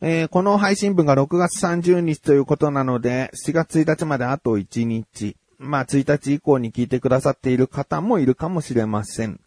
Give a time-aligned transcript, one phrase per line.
[0.00, 5.36] えーこの配信分が6月30日ということなので、7月1日まであと1日。
[5.58, 9.40] まあ、1日以降に聞いてくださっている方もいるかもしれません。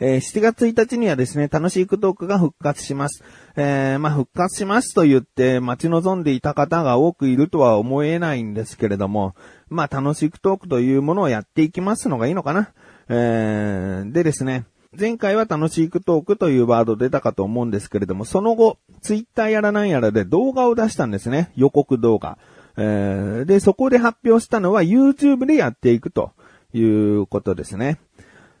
[0.00, 3.22] えー7月1日にはですね、楽しいクトークが復活します。
[3.54, 9.36] えーまあ、復活しますと言って待ち望んでいた方が多くいるとは思えないんですけれども、
[9.68, 12.72] まあ、楽しいクトークというものをやっていきますのがいいのかな。
[13.08, 14.64] えーでですね、
[14.98, 21.50] 前回は楽しいクトークというワード出たかと思うんですけれども、その後、ツイッターやらなんやらで動画を出したんですね。
[21.56, 22.36] 予告動画。
[22.76, 26.32] えーで、そこで発表したのは YouTube でやっていくと
[26.74, 27.98] いうことですね。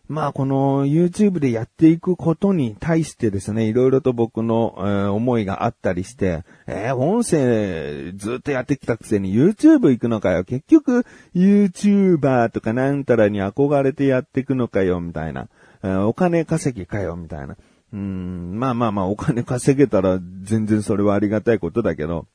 [0.08, 10.44] まあ、この YouTube でやっていくことに対してですね、いろいろと僕の、えー思いがあったりして、えー音声ずっとやってきたくせに YouTube 行くのかよ。
[10.44, 15.48] 結局 YouTuber とかなんたらに憧れてやっていくのかよ、みたいな。
[15.82, 17.56] えお金稼ぎかよ、みたいな。
[17.92, 22.26] うん、まあまあまあ、お金稼げたら全然それはありがたいことだけど、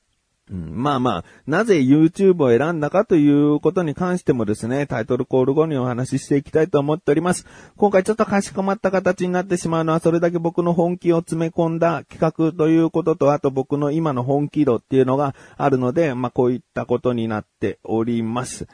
[0.50, 7.45] うんまあまあ、なぜ YouTube を選んだかということに関してもですね、タイトルコール後にお話ししていきたいと思っております。
[7.75, 18.68] 今回ちょっとかしこまった形になってしまうのは、それだけ僕の本気を詰め込んだ企画ということと、あと僕の今の本気度っていうのがあるので、まあこういったことになっております。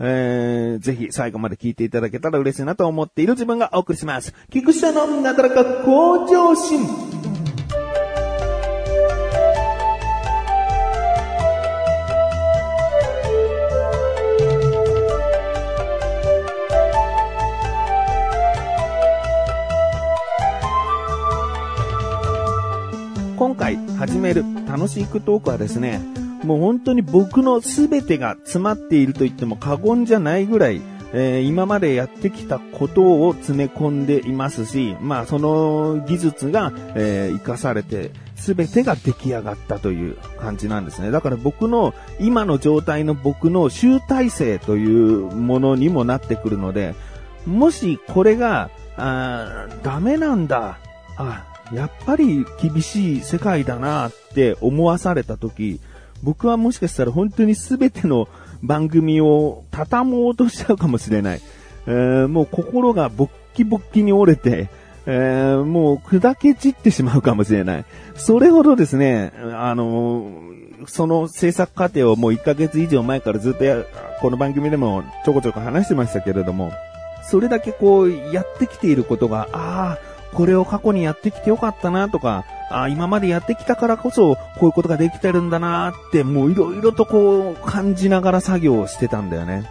[0.00, 4.32] えー、ぜひ最後まで聞いていただけたら嬉しいなと思っている自分がお送りします。
[4.50, 6.86] 菊池のなだらか向上心。
[23.36, 26.00] 今回始める楽しいクトークはですね、
[26.44, 30.80] もう本当に僕の全てが詰まっていると言っても過言じゃないぐらい、
[31.12, 41.10] えー今までやってきたことを詰め込んでいますし、まあその技術が、えー活かされて、全てが出来上がったという感じなんですね。
[41.10, 46.94] だから僕の今の状態の僕の集大成というものにもなってくるので、
[47.46, 50.78] もしこれが、あダメなんだ。
[51.16, 55.80] あ、やっぱり厳しい世界だなって思わされたとき、
[56.22, 58.28] 僕はもしかしたら本当に全ての
[58.62, 61.40] 番組を畳もうとしちゃうかもしれない。
[61.86, 64.68] えーもう心がボッキボッキに折れて、
[65.06, 67.84] えーもう砕け散ってしまうかもしれない。
[68.16, 70.30] それほどですね、あの
[70.86, 73.84] その制作過程をもう1ヶ月以上前からずっとや、
[74.20, 76.72] この番組でもちょこちょこ話してましたけれども、
[77.22, 89.64] それだけこう、やってきていることが、ああ、これを過去にやってきてよかったなとか、あ、今までやってきたからこそ、こういうことができてるんだなって、もういろいろとこう、感じながら作業をしてたんだよね。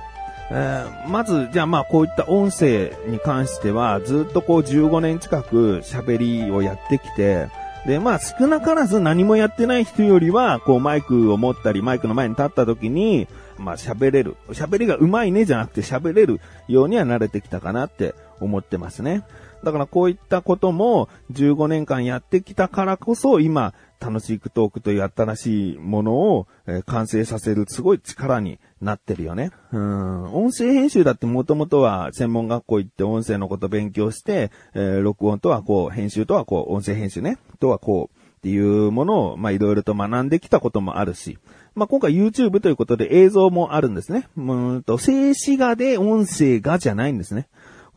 [0.50, 7.50] えーまず、じゃあまあこういった音声に関しては、ずっとこう15年近く喋りをやってきて、
[7.86, 14.36] で、まあ少なからず何もやってない人よりは、こうマイクを持ったり、マイクの前に立った時に、まあ喋れる。
[14.50, 19.24] 喋りが上手いねじゃなくて喋れるようには慣れてきたかなって思ってますね。
[19.64, 26.48] だからこういったことも15年間やってきたからこそ今、楽しいクトークという新しいものを、
[26.86, 29.52] 完成させるすごい力になってるよね。
[29.72, 30.34] うん。
[30.34, 41.40] 音声編集だってもともとは専門学校行って音声のこと勉強して、えー録音とはこう、編集とはこう、音声編集ね、とはこう、っていうものを、ま、いろいろと学んできたこともあるし、
[41.76, 44.28] まあ、今回 YouTube ということで映像もあるんですね。
[44.38, 47.48] うんと、静止画で音声がじゃないんですね。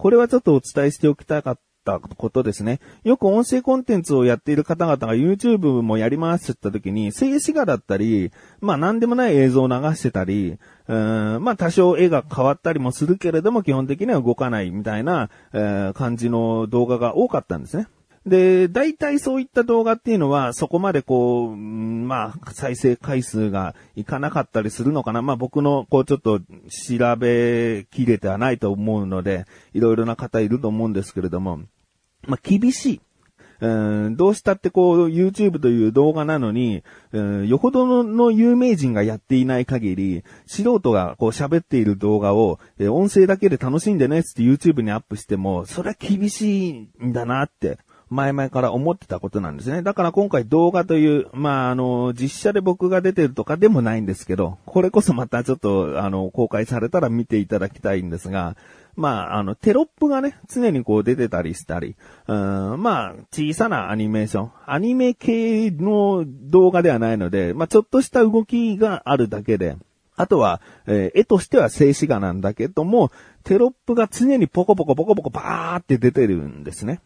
[0.00, 2.80] これはちょっとお伝えしておきたかったことですね。
[3.04, 10.56] よく音声コンテンツをやっている方々が YouTube もやりますって言った時に、静止画だったり、まあ何でもない映像を流してたり、
[10.88, 17.86] うんまあ多少絵が変わったりもするけれども基本的には動かないみたいな、えー感じの動画が多かったんですね。
[18.26, 25.22] で、大体そういった動画っていうのは、そこまでこう、まあ、再生回数がいかなかったりするのかな。
[25.22, 31.60] まあ僕の、こうちょっと調べきれてはないと思うので、いろいろな方いると思うんですけれども、
[32.26, 33.00] まあ厳しい。
[33.60, 33.68] う
[34.10, 47.78] んどうしたってこう、YouTube という動画なのに、うんよほどの有名人がやっていない限り、素人がこう喋っている動画を、え音声だけで楽しんでねっつって YouTube にアップしても、それは厳しいんだなって、
[48.10, 49.82] 前々から思ってたことなんですね。
[49.82, 58.56] だから今回動画という、まあ、あの、実写で僕が出てるとかでもないんですけど、これこそまたちょっと、あの、公開されたら見ていただきたいんですが、
[58.96, 61.94] まあ、あの、テロップがね、常にこう出てたりしたり、
[62.26, 69.76] うん、まあ、小さなアニメーション、アニメ系の動画ではないので、まあ、ちょっとした動きがあるだけで、
[70.16, 73.10] あとは、えー絵としては静止画なんだけども、
[73.44, 77.00] テロップが常にポコポコポコポコバーって出てるんですね。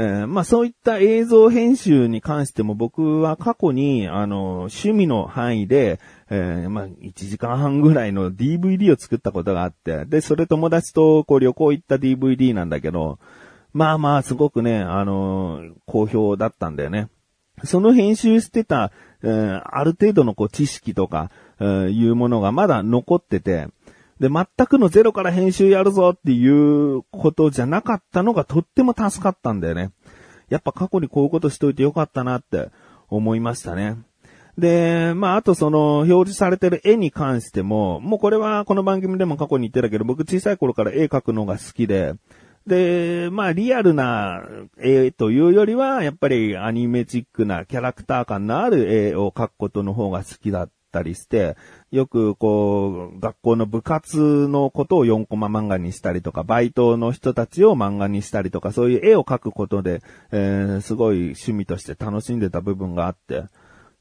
[0.00, 5.98] ー、まあそういった映像編集に関しても僕は過去に、あの、趣味の範囲で、
[6.30, 13.18] えー、まあ1時間半ぐらいの DVD を作ったことがあって、で、それ友達とこう旅行行った DVD なんだけど、
[13.72, 17.08] まあまあすごくね、あの好評だったんだよね。
[17.64, 18.92] その編集してた、
[19.24, 23.66] えー、ある程度のこう知識とか、え、いうものがまだ残ってて、
[24.20, 29.90] で、全くのゼロから編集やるぞっていうことじゃなかったのがとっても助かったんだよね。
[30.48, 32.70] やっぱ過去にこういうことしといてよかったなって
[33.08, 33.96] 思いましたね。
[34.56, 42.14] で、まあ、あとその、表示されてる絵に関しても、もうこれはこの番組でも過去に言ってたけど、僕小さい頃から絵描くのが好きで、
[42.66, 44.42] で、まあ、リアルな
[44.78, 51.56] 絵というよりは、やっぱりアニメチックなキャラクター感のある絵を描くことの方が好きだったりして、
[51.90, 60.02] よくこう、学校の部活のことを4コマ漫画にしたりとか、バイトの人たちを漫画にしたりとか、そういう絵を描くことで、
[60.32, 63.44] えー、すごい趣味として楽しんでた部分があって、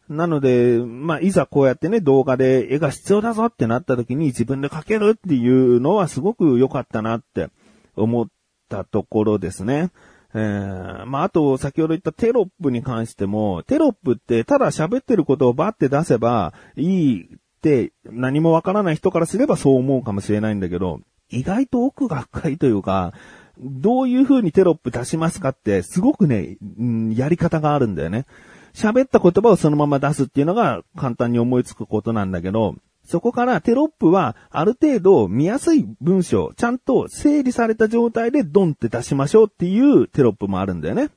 [0.10, 7.50] なので、まあ、いざこうやってね、動画で絵が必要だぞってなった時に自分で描けるっていうのはすごく良かったなって
[7.96, 8.28] 思っ
[8.70, 9.92] たところですね。
[10.38, 17.28] えー、まあ、あと、先ほど言ったテロップに関しても、テロップってただ喋ってることをバッて出せばいいっ
[17.62, 23.14] て何もわからない人からすればそう思うかもしれないんだけど、意外と奥が深いというか、
[23.60, 28.26] どういう風にテロップ出しますかってすごくね、うん、やり方があるんだよね。
[28.74, 32.76] 喋った言葉をそのまま出すっていうのが簡単に思いつくことなんだけど、
[33.08, 41.10] そこからテロップはある程度見やすい文章、ちゃんと整理された状態でドンって出しましょうっていうテロップもあるんだよね。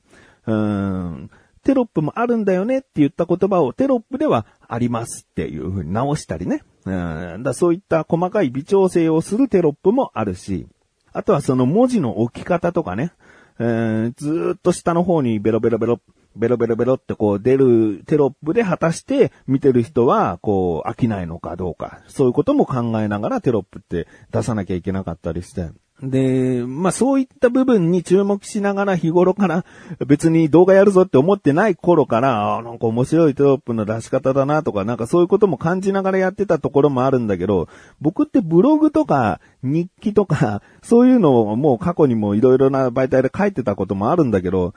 [0.47, 1.31] うーん。
[1.63, 6.63] テロップもあるんだよねって言った言葉をテロップではありますっていう風に直したりね。
[6.85, 6.91] う
[7.37, 10.67] んだそういった細かい微調整をするテロップもあるし、
[11.11, 13.11] あとはその文字の置き方とかね。
[13.59, 15.99] えー、ずーっと下の方にベロベロベロ
[16.35, 25.69] ベロベロベロってこう出るテロップで果たして見てる人はこう飽きないのかどうか、そういうことも考えながらテロップって出さなきゃいけなかったりして。
[26.01, 29.65] で、まあそういった部分に注目しながら日頃から
[30.07, 37.67] 別に動画やるぞって思ってない頃から、あなんか面白いテロップの出し方だなとか、なんかそういうことも感じながらやってたところもあるんだけど、
[37.99, 44.73] 僕ってブログとか日記とか、そういうのをもう過去にもいろいろな媒体で書いてたこともあるんだけど、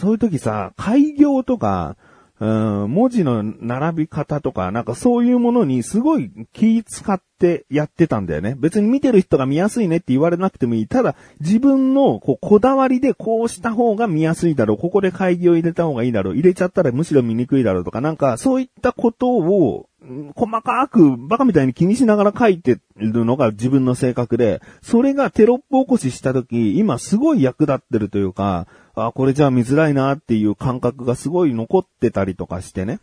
[0.00, 1.96] そういう時さ、開業とか、
[2.40, 2.44] う
[2.86, 8.56] ん、文字の並び方とか、なんかそういうものにすごい気使ってやってたんだよね。
[8.58, 10.86] 別に見てる人が見やすいねって言われなくてもいい。
[10.88, 14.78] ただ、自分のこうこだわりでこうした方が見やすいだろう。
[14.78, 16.34] ここで会議を入れた方がいいだろう。
[16.34, 19.86] 入れちゃったらむしろ見にくいだろうとか、なんかそういったことを
[20.34, 33.00] 細かくバカみたいに気にしながら書いてるのが自分の性格で、それがテロップ起こしした時、今すごい役立ってるというか、あ、これじゃあ見づらいなっていう感覚がすごい残ってたりとかしてね。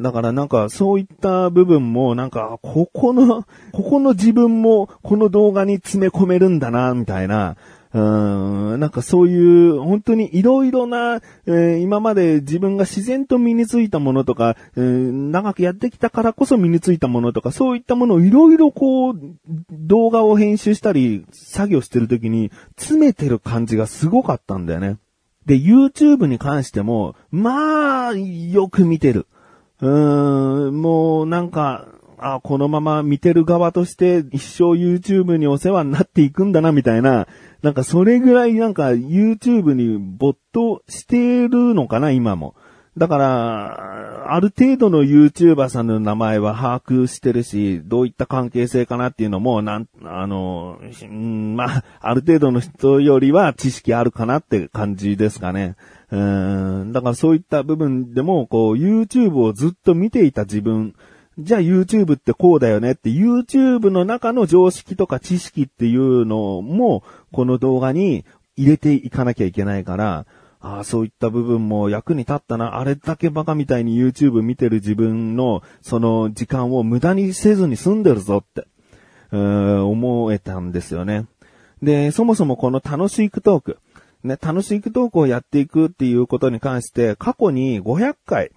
[0.00, 7.56] だからなんかそういった部分もなんかここの、ここの自分もこの動画に詰め込めるんだな、みたいな、
[7.92, 7.98] う
[8.76, 19.16] ん、なんかそういう本当にいろいろな、えー、今まで自分が自然と身についたものとか、えー、長くやってきたからこそ身についたものとか、そういったものをいろいろこう、
[19.70, 24.98] 動画を編集したり、作業してる時に詰めてる感じがすごかったんだよね。
[25.46, 29.26] で、YouTube に関しても、まあ、よく見てる。
[29.80, 31.88] うーん、もうなんか、
[32.18, 37.26] あ、このまま見てる側として一生 YouTube にお世話になっていくんだな、みたいな、
[37.62, 42.54] なんかそれぐらいなんか YouTube に没頭してるのかな、今も。
[42.96, 55.76] だから、ある程度の YouTuber さんの名前は把握してるし、どういった関係性かなっていうのも、なん、あの、んまあ、ある程度の人よりは知識あるかなって感じですかね。
[56.10, 60.94] うん、だからそういった部分でも、こう、YouTube をずっと見ていた自分、
[61.40, 68.24] じゃあ YouTube ってこうだよねって YouTube の中の常識とか知識っていうのもこの動画に
[68.56, 70.26] 入れていかなきゃいけないから、
[70.60, 72.78] ああ、そういった部分も役に立ったな。
[72.78, 78.66] あれだけバカみたいに YouTube 見てる自分のその時間を無駄にせずに済んでるぞって、
[79.32, 81.24] うー思えたんですよね。
[81.82, 83.78] で、そもそもこの楽しいクトーク、
[84.22, 88.50] ね、楽しいクトークをやっていくっていうことに関して過去に500回、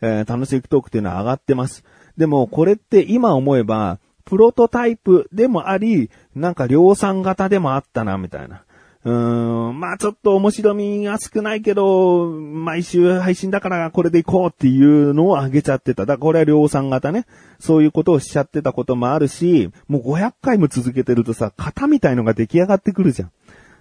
[0.00, 1.82] えー、楽しいクトークっていうのは上がってます。
[2.18, 8.64] でもこれって今思えば、プロトタイプでもあり、なんか量産型でもあったな、みたいな。
[9.04, 16.02] うーん、まあちょっと面白みが少ないけど、毎週配信だからこれでいこうっていうのを上げちゃってた。
[16.02, 17.24] だからこれは量産型ね。
[17.60, 23.30] そういうことをしちゃってたこともあるし、もう500回も続けてるとさ、型みたいのが出来上がってくるじゃん。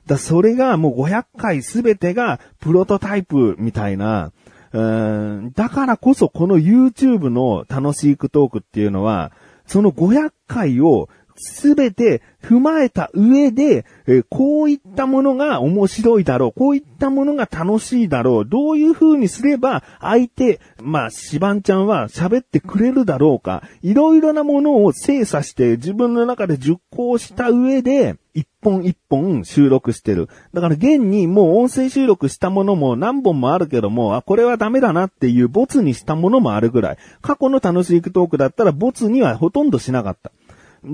[0.06, 4.32] だそれがもう500回すべてがプロトタイプみたいな、
[4.77, 5.51] うん。
[5.53, 9.31] だからこそこの YouTube の楽しいクトークっていうのは、
[9.65, 30.29] その500回をすべて踏まえた上で、え、こういったものが面白いだろう、こういったものが楽しいだろう、どういう風にすれば相手、まあ、シバンちゃんは喋ってくれるだろうか、いろいろなものを精査して自分の中で熟考した上で、一本一本収録してる。
[30.53, 36.98] だから現にもう音声収録したものも何本もあるけども、あ、これはダメだなっていうボツにしたものもあるぐらい。
[37.22, 40.32] 過去の楽しいトークだったらボツにはほとんどしなかった。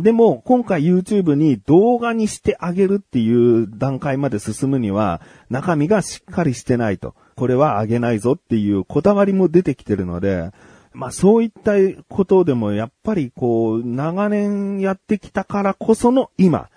[0.02, 7.14] でも、今回 YouTube に動画にしてあげるっていう段階まで進むには、中身がしっかりしてないと。
[7.36, 10.52] これはあげないぞっていうこだわりも出てきてるので、
[10.94, 11.74] まあそういった
[12.08, 16.70] ことでもやっぱりこう、長年やってきたからこその今、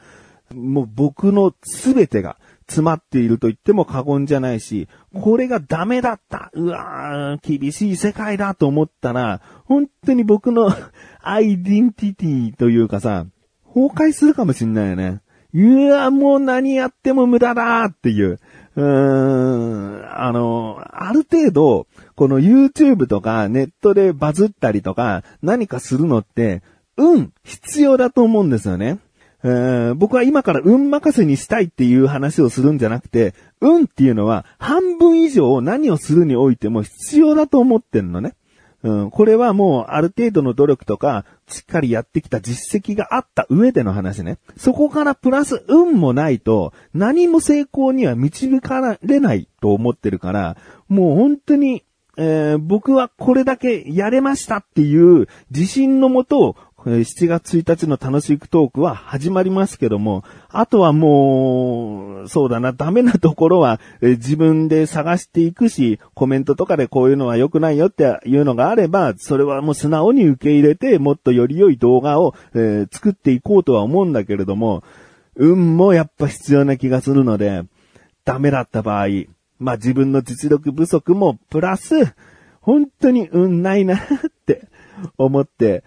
[0.55, 6.51] もう僕のすべてが詰まっていると言っても過言じゃないし、これがダメだった。
[6.55, 10.73] うわー、厳しい世界だと思ったら、本当に僕の
[11.29, 13.27] アイデンティティというかさ、
[13.67, 15.21] 崩壊するかもしんないよね。
[15.53, 18.39] うわ、もう何やっても無駄だっていう。
[18.77, 26.63] うーん、あの、ある程度、この YouTube とかネットでバズったりとか何かするのって、
[26.97, 28.99] うん、必要だと思うんですよね。
[29.43, 38.35] えー、僕は今から運任せにしたいっていう話をするんじゃなくて、運っていうのは半分以上何をするにおいても必要だと思ってんのね。
[38.87, 44.39] うん、これはもうある程度の努力とか、しっかりやってきた実績があった上での話ね。
[44.57, 50.57] そこからプラス運もないと、何も成功には導かれないと思ってるから、
[50.89, 51.83] もう本当に、
[52.17, 56.55] えー、僕はこれだけやれましたっていう自信のもと、
[56.87, 74.85] 7月1日の楽しくトークは始まりますけども、あとはもう、そうだな、ダメなところは自分で探していくし、コメントとかでこういうのは良くないよっていうのがあれば、それはもう素直に受け入れて、もっとより良い動画を、え、作っていこうとは思うんだけれども、
[75.35, 77.65] 運もやっぱ必要な気がするので、
[78.25, 79.07] ダメだった場合、
[79.59, 82.15] まあ自分の実力不足もプラス、
[82.61, 84.01] 本当に運ないなっ
[84.47, 84.69] て
[85.19, 85.83] 思って、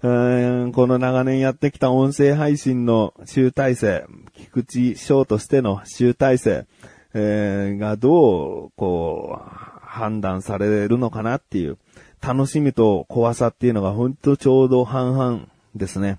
[0.00, 6.66] この長年やってきた音声配信の集大成、菊池翔としての集大成、
[7.14, 11.78] えー、がどう、こう、判断されるのかなっていう、
[12.20, 16.18] 楽しみと怖さっていうのが本当ちょうど半々ですね。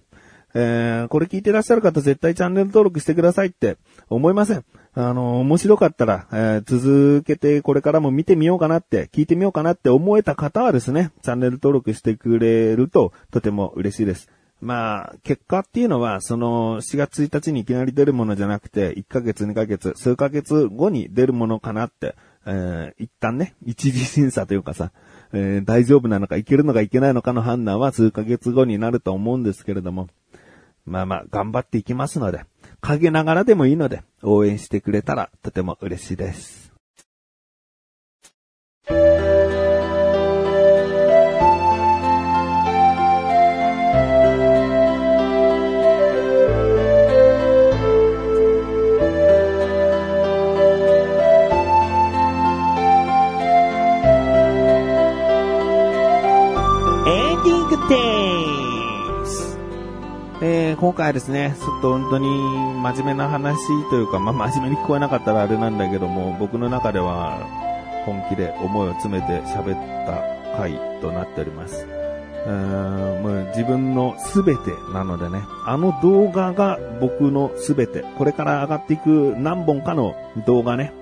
[0.54, 3.78] えー、これ聞いてらっしゃる方絶対チャンネル登録してくださいって
[4.10, 4.66] 思いません。
[5.00, 14.28] あの、面白かったら、えー、続けてこれからも見てみようかなって、聞いてみようかなって思えた方はですね、チャンネル登録してくれるととても嬉しいです。
[14.60, 22.16] まあ、結果っていうのは、その、4月1日にいきなり出るものじゃなくて、1ヶ月、2ヶ月、数ヶ月後に出るものかなって、
[22.48, 24.92] えー、一旦ね、一時審査というかさ、
[25.32, 30.08] えー、大丈夫なのか、いけるのかいけないのかの判断は数ヶ月後になると思うんですけれども、
[30.88, 32.44] まあまあ、頑張っていきますので、
[32.82, 36.67] 陰ながらでもいいので、応援してくれたらとても嬉しいです。
[60.80, 63.58] 今回ですね、ちょっと本当に真面目な話
[63.90, 67.40] というか、まあ、真面目に聞こえなかったらあれなんだけども、僕の中では
[68.06, 71.84] 本気で思いを詰めて喋った回となっております。
[71.84, 80.16] うーんもう自分の全てなのでね、あの動画が僕の全て、これから上がっていく何本かの
[80.46, 80.94] 動画ね、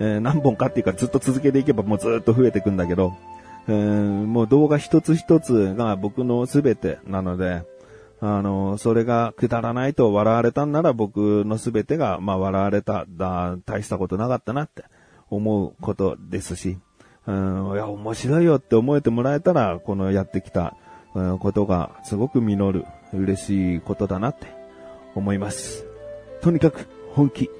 [0.00, 3.14] えー、何本かっていうかずっと続けていけばもうずっと増えていくんだけど、
[3.68, 7.62] えー、もう動画一つ一つが僕の全てなので、
[8.26, 14.84] あの、それがくだらないと笑われたんなら僕の全てが、まあ笑われた、だ、大したことなかったなって
[15.28, 16.78] 思うことですし、
[17.26, 20.74] うん、いや、面白いよって思えてもらえたら、このやってきた、
[21.14, 24.46] うん、ことがすごく実る、嬉しいことだなって
[25.14, 25.84] 思います。
[26.40, 27.50] とにかく本気、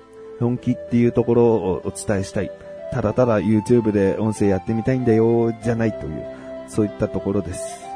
[0.40, 2.50] 本気っていうところをお伝えしたい。
[2.90, 6.24] ただただ YouTube で音声やってみたいんだよ、じゃないという、
[6.68, 7.93] そういったところです。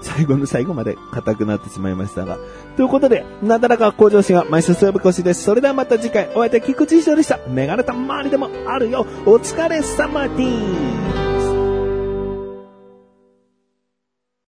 [0.00, 2.38] 最後の最後まで硬くなってしまいましたが。
[2.76, 5.44] ということで、なだらか向上心は毎週水曜日越しです。
[5.44, 7.38] それではまた次回、お会いで菊池翔でした。
[7.48, 9.06] メガネた周りでもあるよ。
[9.26, 10.34] お疲れ様で
[11.24, 11.29] す。